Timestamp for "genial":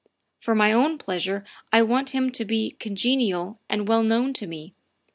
2.95-3.59